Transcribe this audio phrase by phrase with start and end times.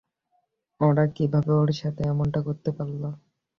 [0.81, 3.09] ওরা কীভাবে ওর সাথে এমনটা করতে পারলো?